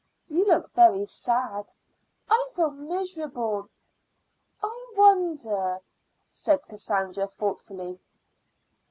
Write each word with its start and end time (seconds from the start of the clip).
"You 0.27 0.45
look 0.47 0.71
very 0.73 1.05
sad." 1.05 1.71
"I 2.27 2.49
feel 2.55 2.71
miserable." 2.71 3.69
"I 4.63 4.87
wonder" 4.97 5.79
said 6.27 6.65
Cassandra 6.67 7.27
thoughtfully. 7.27 7.99